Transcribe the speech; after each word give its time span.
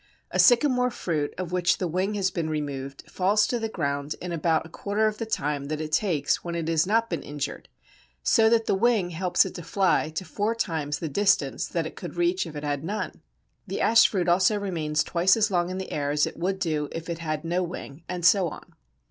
A 0.31 0.39
Sycamore 0.39 0.89
fruit 0.89 1.31
of 1.37 1.51
which 1.51 1.77
the 1.77 1.87
wing 1.87 2.15
has 2.15 2.31
been 2.31 2.49
removed 2.49 3.03
falls 3.07 3.45
to 3.45 3.59
the 3.59 3.69
ground 3.69 4.15
in 4.19 4.31
about 4.31 4.65
a 4.65 4.69
quarter 4.69 5.05
of 5.05 5.19
the 5.19 5.27
time 5.27 5.65
that 5.65 5.79
it 5.79 5.91
takes 5.91 6.43
when 6.43 6.55
it 6.55 6.67
has 6.69 6.87
not 6.87 7.07
been 7.07 7.21
injured, 7.21 7.69
so 8.23 8.49
that 8.49 8.65
the 8.65 8.73
wing 8.73 9.11
helps 9.11 9.45
it 9.45 9.53
to 9.53 9.61
fly 9.63 10.09
to 10.09 10.25
four 10.25 10.55
times 10.55 10.97
the 10.97 11.07
distance 11.07 11.67
that 11.67 11.85
it 11.85 11.95
could 11.95 12.15
reach 12.15 12.47
if 12.47 12.55
it 12.55 12.63
had 12.63 12.83
none. 12.83 13.21
The 13.67 13.79
Ash 13.79 14.07
fruit 14.07 14.27
also 14.27 14.57
remains 14.57 15.03
twice 15.03 15.37
as 15.37 15.51
long 15.51 15.69
in 15.69 15.77
the 15.77 15.91
air 15.91 16.09
as 16.09 16.25
it 16.25 16.35
would 16.35 16.57
do 16.57 16.89
if 16.91 17.07
it 17.07 17.19
had 17.19 17.45
no 17.45 17.61
wing; 17.61 18.01
and 18.09 18.25
so 18.25 18.49
on. 18.49 18.73